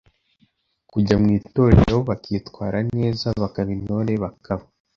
[0.89, 4.63] kujya mu itorero, bakwitwara neza bakaba Intore, bakaba